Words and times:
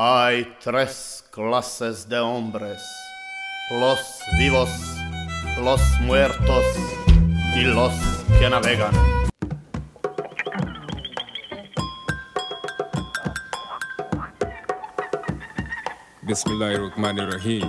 Hay 0.00 0.56
tres 0.62 1.24
clases 1.32 2.08
de 2.08 2.20
hombres, 2.20 2.80
los 3.80 3.98
vivos, 4.38 4.70
los 5.60 5.80
muertos 6.02 6.64
y 7.56 7.62
los 7.62 7.92
que 8.38 8.48
navegan. 8.48 8.92
Bismillahirrahmanirrahim. 16.22 17.68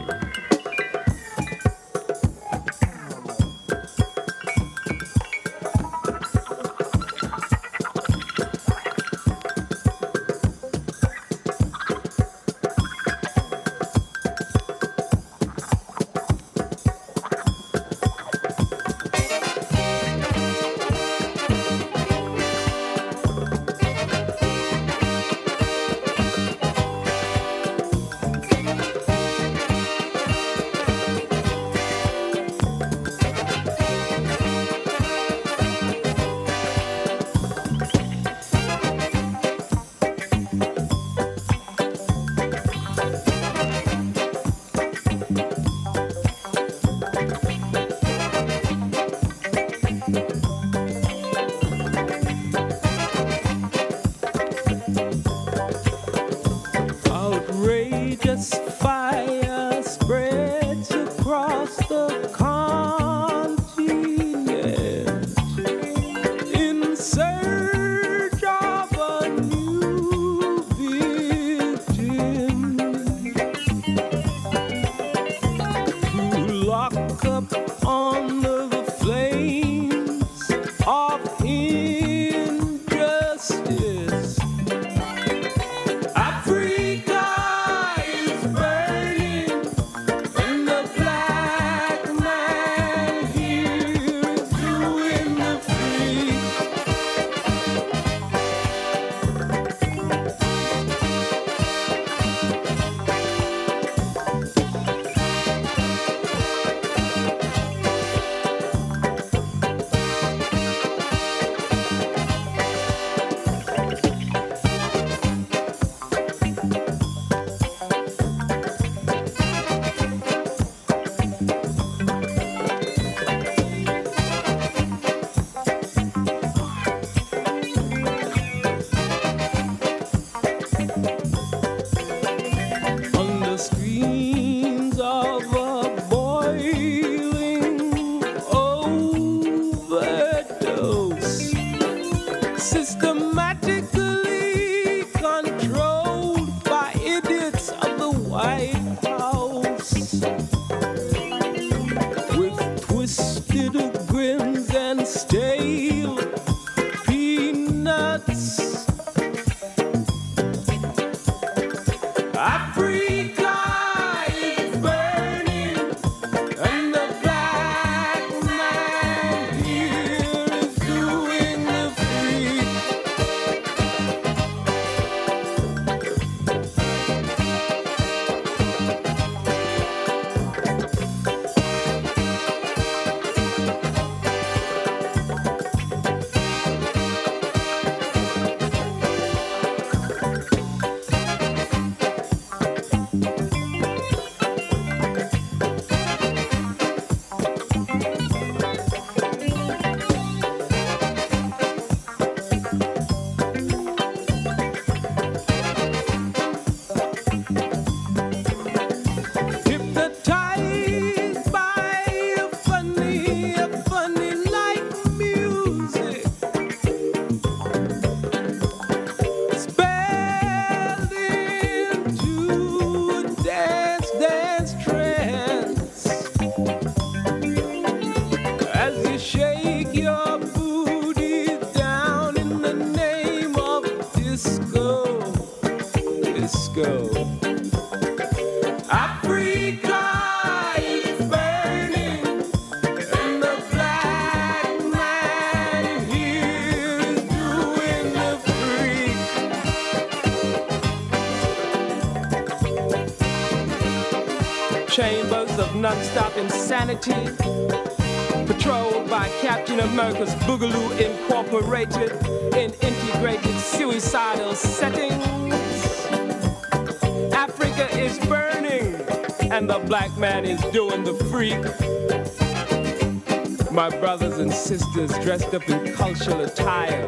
dressed 275.07 275.53
up 275.53 275.69
in 275.69 275.93
cultural 275.93 276.41
attire, 276.41 277.07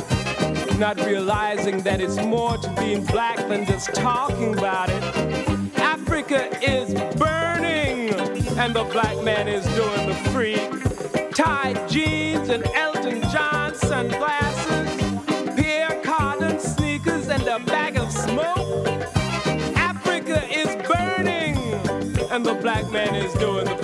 not 0.77 0.97
realizing 1.05 1.81
that 1.81 1.99
it's 1.99 2.15
more 2.15 2.57
to 2.57 2.69
being 2.79 3.03
black 3.05 3.35
than 3.49 3.65
just 3.65 3.93
talking 3.93 4.57
about 4.57 4.89
it. 4.89 5.03
Africa 5.77 6.49
is 6.61 6.93
burning, 7.17 8.13
and 8.57 8.73
the 8.73 8.85
black 8.91 9.21
man 9.23 9.49
is 9.49 9.65
doing 9.75 10.07
the 10.07 10.15
freak. 10.31 11.33
Tight 11.35 11.89
jeans 11.89 12.47
and 12.47 12.65
Elton 12.75 13.21
John 13.29 13.75
sunglasses, 13.75 14.89
Pierre 15.55 16.01
Cardin 16.01 16.59
sneakers, 16.61 17.27
and 17.27 17.43
a 17.43 17.59
bag 17.59 17.97
of 17.97 18.09
smoke. 18.09 18.87
Africa 19.75 20.47
is 20.49 20.67
burning, 20.87 21.57
and 22.31 22.45
the 22.45 22.53
black 22.61 22.89
man 22.89 23.15
is 23.15 23.33
doing 23.33 23.65
the 23.65 23.80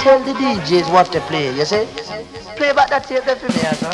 tell 0.00 0.18
the 0.20 0.32
DJs 0.32 0.90
what 0.92 1.12
to 1.12 1.20
play, 1.28 1.54
you 1.54 1.64
see? 1.64 1.84
Play 2.56 2.72
back 2.72 2.88
that 2.88 3.04
tape 3.04 3.22
for 3.24 3.48
me, 3.52 3.60
sir. 3.76 3.92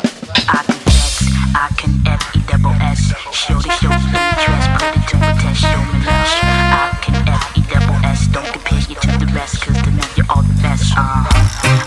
I 1.59 1.67
can 1.75 1.91
F, 2.07 2.35
E 2.35 2.39
double 2.47 2.71
S. 2.79 3.11
Show 3.35 3.59
the 3.59 3.71
show 3.75 3.91
interest, 3.91 4.67
put 4.79 4.95
it 4.95 5.03
to 5.11 5.15
a 5.19 5.31
test, 5.35 5.59
show 5.59 5.81
me 5.91 5.99
love. 6.07 6.31
I 6.79 6.99
can 7.03 7.27
F, 7.27 7.57
E 7.57 7.61
double 7.67 7.99
S, 8.07 8.27
don't 8.27 8.47
compare 8.47 8.79
you 8.79 8.95
to 8.95 9.07
the 9.19 9.31
rest, 9.35 9.61
cause 9.61 9.81
to 9.83 9.91
me 9.91 10.03
you're 10.15 10.25
all 10.29 10.43
the 10.43 10.55
best, 10.63 10.93
uh. 10.95 11.27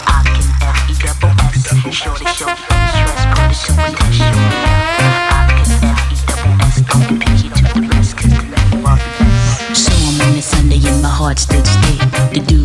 I 0.04 0.20
can 0.28 0.48
F, 0.68 0.90
E 0.90 0.94
double 1.00 1.32
S, 1.40 1.64
show 1.94 2.12
the 2.12 2.26
show 2.34 2.69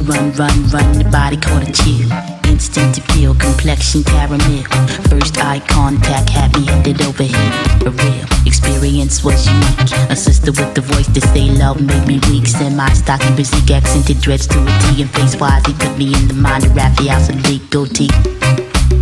run, 0.06 0.32
run, 0.34 0.70
run, 0.70 0.98
the 0.98 1.08
body 1.12 1.38
caught 1.38 1.68
a 1.68 1.72
chill. 1.72 2.10
Instant 2.50 3.02
feel, 3.12 3.34
complexion 3.36 4.04
caramel. 4.04 4.64
First 5.10 5.38
eye 5.40 5.62
contact 5.68 6.30
had 6.30 6.54
me 6.54 6.66
headed 6.66 7.02
over 7.02 7.24
here. 7.24 7.54
A 7.86 7.92
real 7.92 8.26
experience 8.46 9.24
was 9.24 9.48
unique. 9.48 9.92
A 10.10 10.16
sister 10.16 10.52
with 10.52 10.74
the 10.76 10.82
voice 10.82 11.08
to 11.14 11.22
say 11.22 11.50
love 11.50 11.82
made 11.82 12.08
me 12.08 12.20
weak. 12.30 12.48
Semi 12.48 12.94
stocky, 12.94 13.28
physique, 13.36 13.72
accented 13.72 14.22
dreads 14.22 14.48
to 14.48 14.60
a 14.62 14.72
T. 14.80 15.02
And 15.02 15.12
face 15.12 15.36
wise, 15.40 15.66
he 15.66 15.74
put 15.74 15.98
me 15.98 16.14
in 16.14 16.28
the 16.28 16.36
mind 16.36 16.66
of 16.66 16.78
and 16.78 17.48
League 17.48 17.70
goatee. 17.70 18.10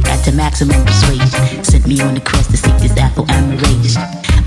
At 0.08 0.24
the 0.24 0.34
maximum 0.36 0.84
persuasion, 0.86 1.64
sent 1.64 1.86
me 1.86 2.00
on 2.02 2.14
the 2.14 2.22
quest 2.22 2.52
to 2.52 2.58
seek 2.58 2.78
this 2.78 2.98
apple 2.98 3.26
amarage. 3.30 3.96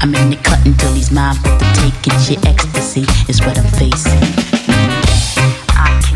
I'm 0.00 0.14
in 0.14 0.30
the 0.30 0.36
cut 0.36 0.64
until 0.64 0.92
he's 0.94 1.10
mine 1.10 1.34
for 1.36 1.52
the 1.60 1.68
taking. 1.76 2.18
Shit, 2.20 2.44
ecstasy 2.46 3.04
is 3.28 3.40
what 3.40 3.58
I'm 3.58 3.68
facing. 3.76 4.56
I 5.78 6.00
can 6.02 6.15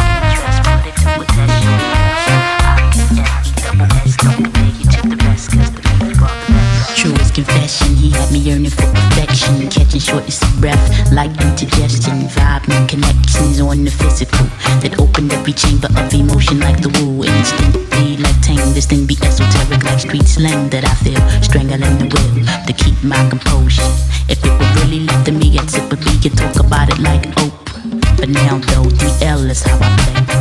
he 7.79 8.09
had 8.09 8.31
me 8.31 8.39
yearning 8.39 8.71
for 8.71 8.87
perfection, 8.91 9.69
catching 9.69 9.99
shortness 9.99 10.41
of 10.43 10.59
breath 10.59 11.11
like 11.11 11.31
indigestion, 11.41 12.27
vibing 12.27 12.87
connections 12.89 13.61
on 13.61 13.83
the 13.83 13.91
physical 13.91 14.45
that 14.83 14.99
opened 14.99 15.31
every 15.31 15.53
chamber 15.53 15.87
of 15.87 16.13
emotion 16.13 16.59
like 16.59 16.81
the 16.81 16.89
woo. 16.99 17.23
Instantly 17.23 18.17
like 18.17 18.39
tame, 18.41 18.73
this 18.73 18.85
thing 18.85 19.05
be 19.05 19.15
esoteric 19.21 19.83
like 19.83 19.99
street 19.99 20.27
slang 20.27 20.69
that 20.69 20.83
I 20.83 20.95
feel 21.03 21.21
strangling 21.41 21.97
the 21.97 22.07
will 22.11 22.31
to 22.67 22.73
keep 22.73 22.97
my 23.03 23.21
composure. 23.29 23.87
If 24.27 24.43
it 24.43 24.51
were 24.51 24.71
really 24.83 25.01
left 25.07 25.25
to 25.27 25.31
me, 25.31 25.57
I'd 25.57 25.69
sit 25.69 25.89
with 25.89 26.03
and 26.05 26.37
talk 26.37 26.59
about 26.59 26.89
it 26.89 26.99
like 26.99 27.25
an 27.25 27.33
open. 27.39 27.99
But 28.17 28.29
now 28.29 28.59
though, 28.69 28.89
DL 28.99 29.49
is 29.49 29.63
how 29.63 29.79
I 29.79 29.89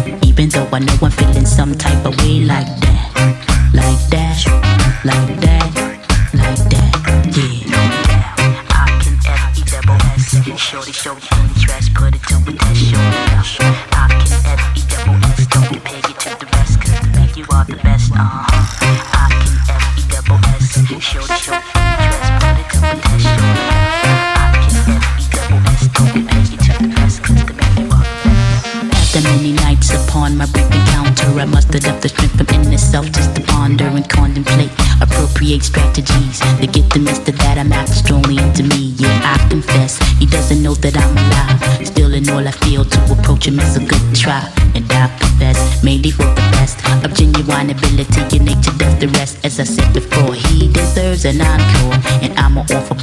play. 0.03 0.19
Even 0.29 0.49
though 0.49 0.69
I 0.73 0.81
know 0.81 0.97
I'm 1.03 1.11
feeling 1.11 1.47
some 1.47 1.75
type 1.77 2.05
of 2.05 2.17
way 2.23 2.43
like 2.43 2.67
that, 2.83 3.71
like 3.75 4.03
that, 4.11 4.39
like 5.05 5.41
that, 5.41 5.71
like 6.35 6.63
that, 6.71 6.80
Shorty 10.57 10.93
show 10.93 11.15
the 11.15 11.37
interest, 11.49 11.95
put 11.95 12.15
it 12.15 12.23
to 12.23 12.60
I 49.61 49.65
said 49.65 49.93
before. 49.93 50.33
He 50.33 50.73
deserves 50.73 51.27
an 51.27 51.43
encore, 51.43 51.93
and 52.23 52.33
I'ma 52.39 52.63
offer 52.63 52.95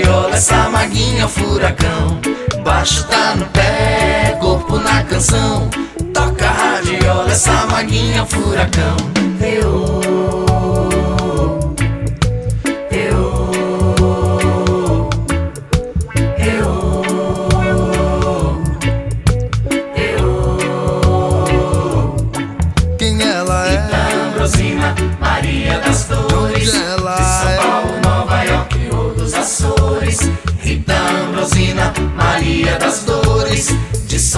a 0.00 0.06
radiola, 0.06 0.34
essa 0.34 0.68
maguinha 0.68 1.22
é 1.22 1.24
um 1.24 1.28
furacão. 1.28 2.20
Baixo 2.62 3.06
tá 3.06 3.34
no 3.34 3.46
pé, 3.46 4.36
corpo 4.40 4.78
na 4.78 5.02
canção. 5.04 5.68
Toca 6.12 6.48
radiola, 6.48 7.30
essa 7.30 7.66
maguinha 7.66 8.18
é 8.18 8.22
um 8.22 8.26
furacão. 8.26 8.96
Eu 9.40 10.49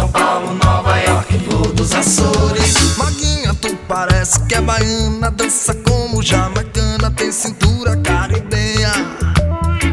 São 0.03 0.09
Paulo, 0.09 0.53
Nova 0.55 0.99
York, 0.99 1.39
todos 1.49 1.73
dos 1.75 1.95
Açores. 1.95 2.97
Maguinha, 2.97 3.55
tu 3.55 3.73
parece 3.87 4.41
que 4.47 4.57
é 4.57 4.61
baiana, 4.61 5.31
dança 5.31 5.73
como 5.75 6.21
jamaicana, 6.21 7.09
tem 7.13 7.31
cintura 7.31 7.97
caribenha. 7.99 8.91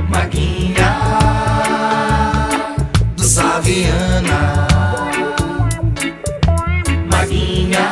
Maguinha, 0.09 0.99
do 3.15 3.23
Saviana. 3.23 4.67
Maguinha, 7.11 7.87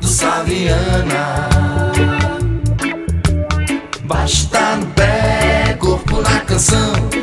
do 0.00 0.08
Saviana. 0.08 1.50
Basta 4.04 4.76
no 4.76 4.86
pé, 4.86 5.76
corpo 5.78 6.22
na 6.22 6.40
canção. 6.40 7.19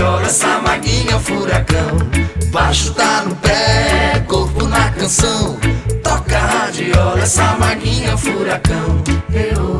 Olha 0.00 0.26
essa 0.26 0.60
maguinha 0.60 1.14
é 1.14 1.18
furacão. 1.18 1.98
Baixo 2.50 2.92
tá 2.94 3.22
no 3.22 3.34
pé, 3.36 4.24
corpo 4.26 4.66
na 4.66 4.90
canção. 4.90 5.58
Toca 6.02 6.36
a 6.36 6.46
radiola, 6.46 7.26
samaguinha 7.26 8.10
é 8.10 8.14
um 8.14 8.18
furacão. 8.18 9.02
Eu... 9.32 9.76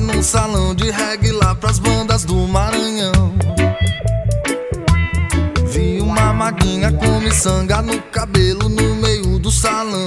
num 0.00 0.22
salão 0.22 0.74
de 0.74 0.90
reggae 0.90 1.32
miçanga 7.26 7.82
no 7.82 8.00
cabelo 8.02 8.68
no 8.68 8.94
meio 8.94 9.36
do 9.40 9.50
salão. 9.50 10.06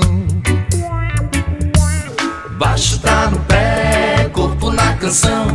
Baixo 2.58 2.98
tá 3.00 3.30
no 3.30 3.38
pé, 3.42 4.30
corpo 4.32 4.72
na 4.72 4.94
canção. 4.94 5.48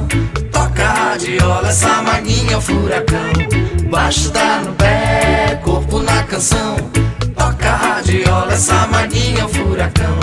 Toca 0.52 0.84
a 0.84 0.92
radiola, 0.92 1.68
essa 1.68 2.02
maguinha 2.02 2.52
é 2.52 2.56
o 2.58 2.60
furacão. 2.60 3.32
Baixo 3.90 4.30
tá 4.30 4.60
no 4.60 4.74
pé, 4.74 5.58
corpo 5.64 6.00
na 6.00 6.22
canção. 6.24 6.76
Toca 7.34 7.70
a 7.70 7.76
radiola, 7.76 8.52
essa 8.52 8.86
maguinha 8.86 9.40
é 9.40 9.44
o 9.46 9.48
furacão. 9.48 10.13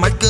my 0.00 0.08
good 0.08 0.29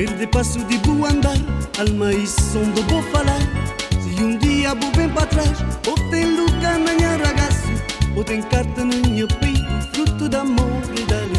Verde 0.00 0.26
passo 0.28 0.58
de 0.64 0.78
bom 0.78 1.04
andar, 1.04 1.36
alma 1.78 2.10
e 2.10 2.26
som 2.26 2.62
do 2.70 2.82
bom 2.84 3.02
falar. 3.12 3.38
Se 4.00 4.24
um 4.24 4.38
dia 4.38 4.74
vou 4.74 4.90
bem 4.92 5.10
para 5.10 5.26
trás, 5.26 5.58
ou 5.86 5.94
tem 6.08 6.24
lugar 6.24 6.78
na 6.78 6.94
minha 6.94 7.18
ragaço, 7.18 7.68
ou 8.16 8.24
tem 8.24 8.40
carta 8.40 8.82
no 8.82 8.96
meu 9.10 9.28
peito, 9.28 9.92
fruto 9.92 10.26
da 10.26 10.40
amor 10.40 10.80
da 11.06 11.29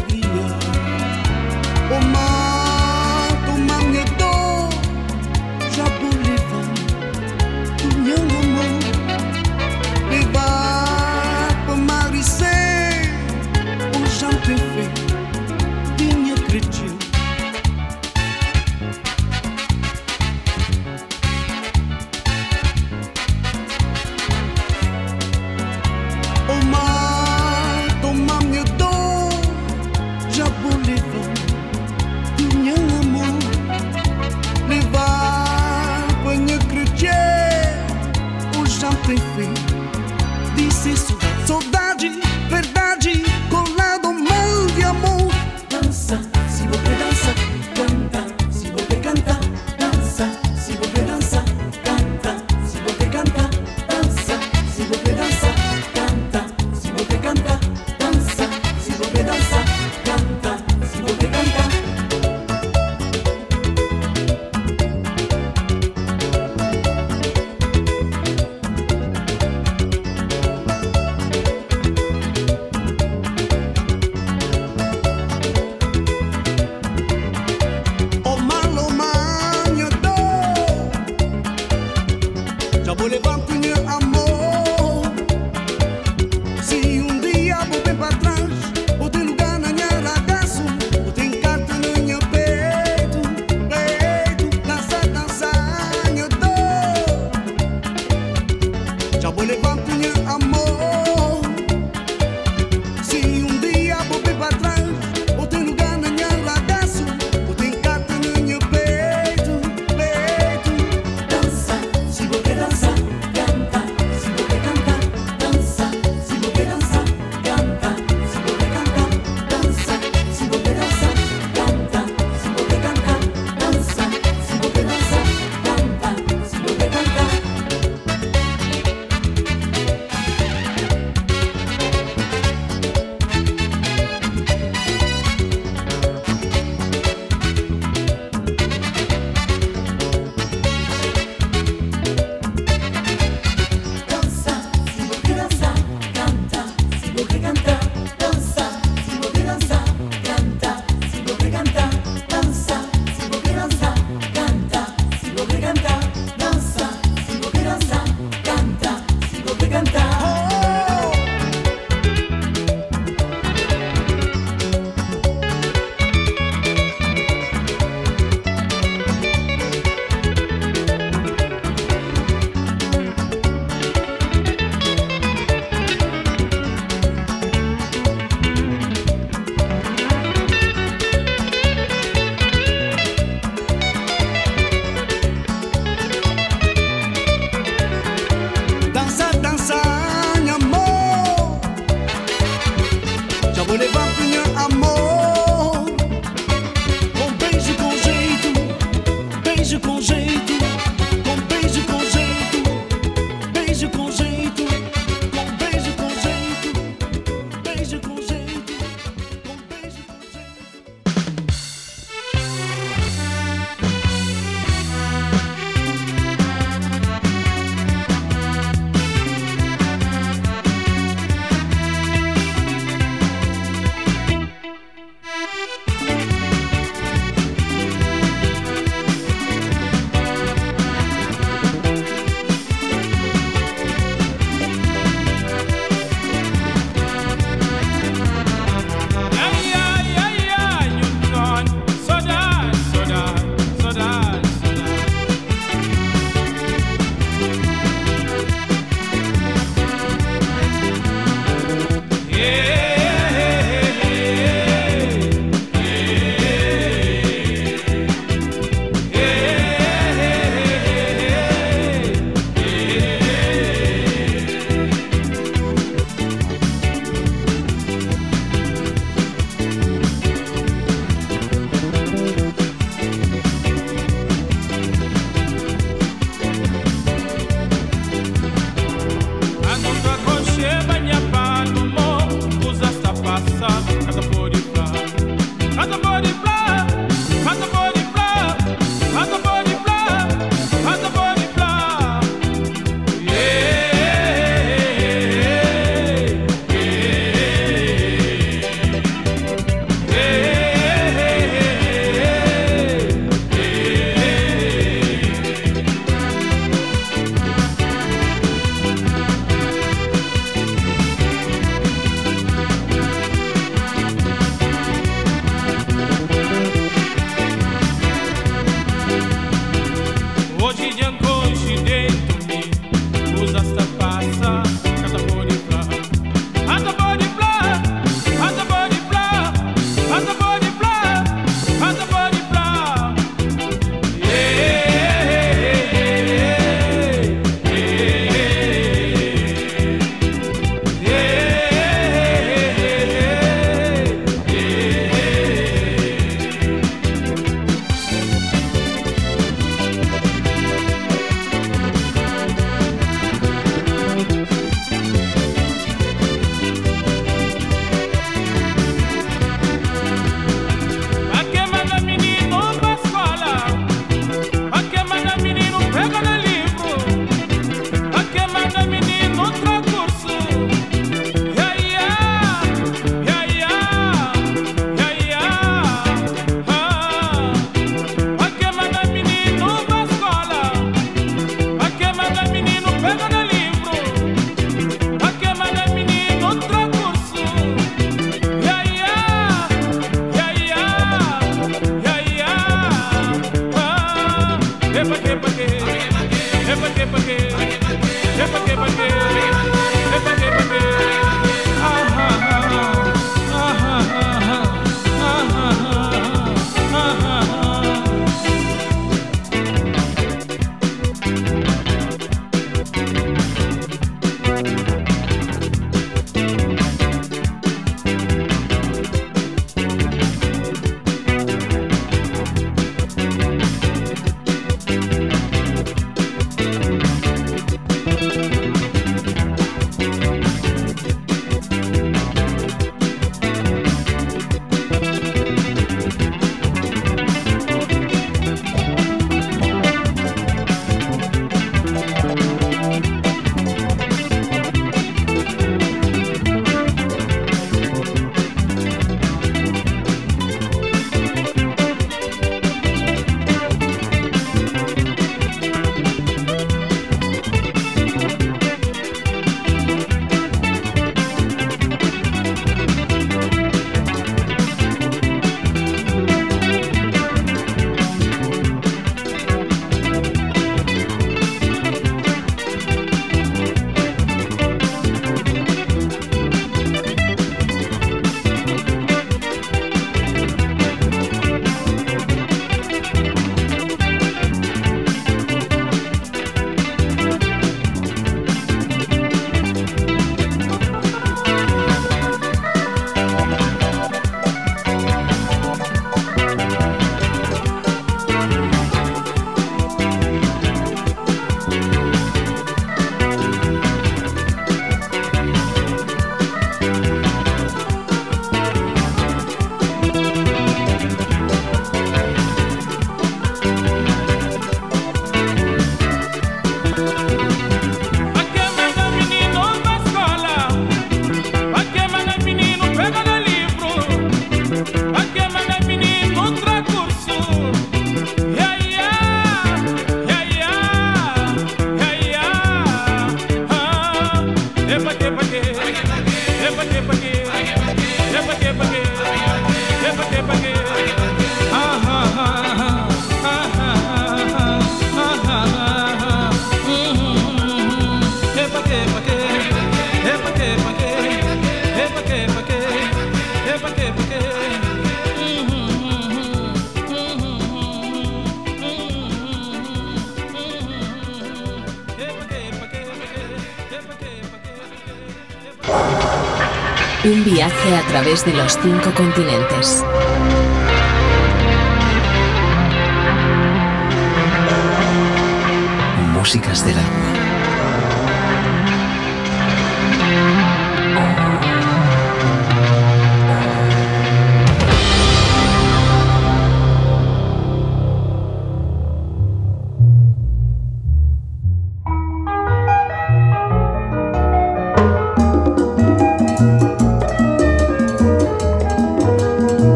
Un 567.24 567.44
viaje 567.44 567.96
a 567.96 568.02
través 568.08 568.44
de 568.44 568.52
los 568.52 568.76
cinco 568.82 569.14
continentes. 569.14 570.04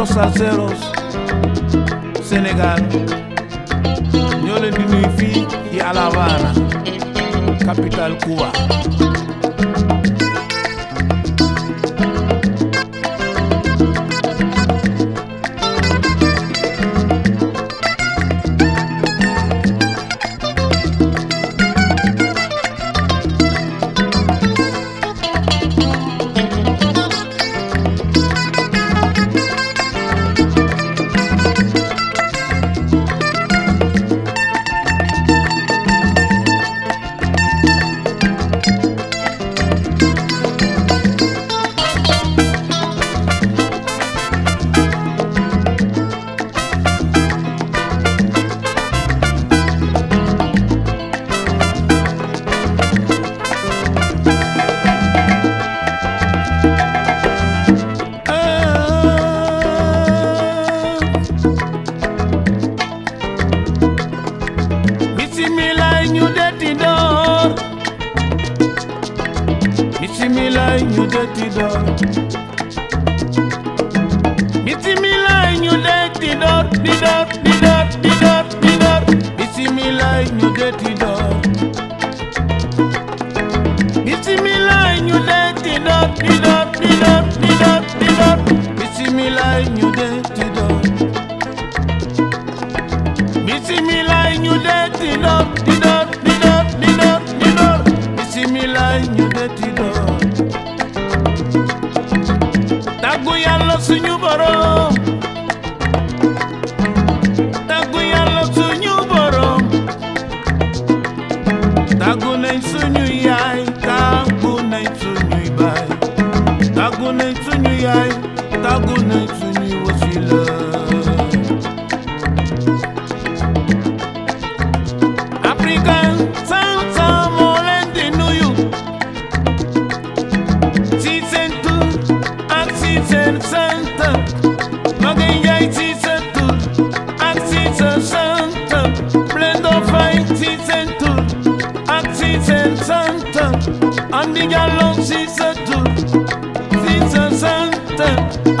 otros 0.00 0.14
salseros, 0.14 0.72
Senegal, 2.22 2.88
Yo 4.46 4.60
le 4.60 4.70
y 5.72 5.80
a 5.80 5.92
La 5.92 6.06
Habana, 6.06 6.52
capital 7.64 8.16
Cuba. 8.18 8.52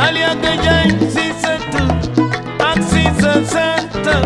aliaga 0.06 0.52
jai 0.64 0.88
sisatu 1.14 1.82
aksisa 2.70 3.32
santa 3.54 4.16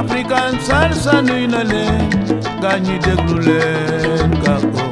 african 0.00 0.58
sarsa 0.68 1.22
nuinale 1.22 1.84
ganyi 2.62 2.98
deglulen 3.06 4.30
kako 4.44 4.84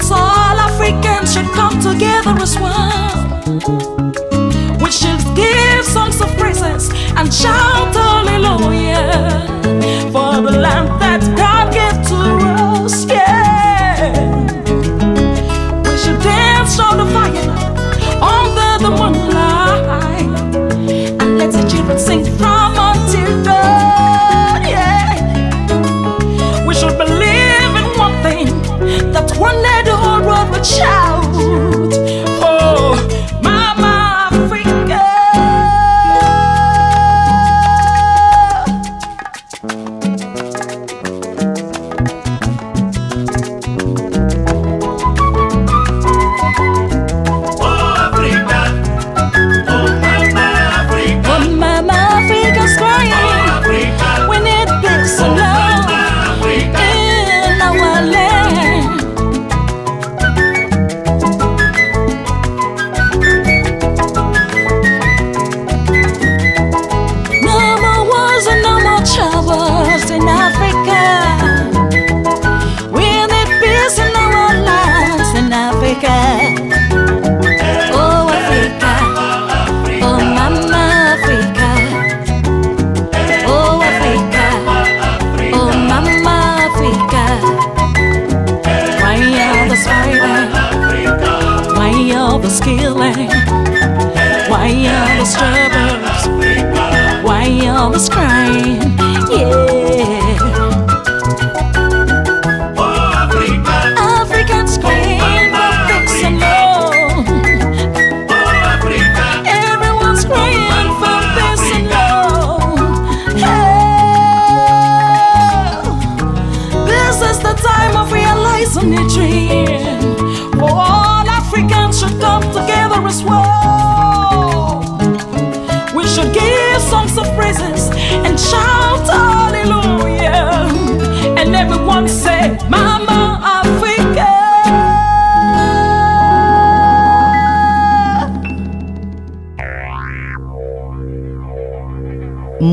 blacks, 0.00 0.10
all 0.10 0.58
Africans 0.58 1.32
should 1.32 1.50
come 1.52 1.80
together 1.80 2.34
as 2.40 2.58
one. 2.58 4.12
We 4.78 4.90
should 4.90 5.20
give 5.36 5.84
songs 5.84 6.20
of 6.20 6.36
praises 6.36 6.90
and 7.16 7.32
shout 7.32 7.94
hallelujah 7.94 9.46
for 10.12 10.40
the 10.42 10.58
land 10.58 10.99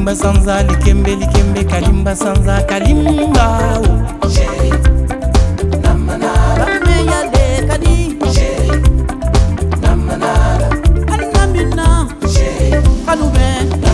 kalimba 0.00 0.16
sanza 0.16 0.62
likembe 0.62 1.14
likembe 1.16 1.64
kalimba 1.64 2.16
sanza 2.16 2.62
kalimba 2.62 3.78
oh. 4.22 4.28
Chéri, 4.28 4.70
Alubé 13.06 13.89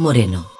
Moreno. 0.00 0.57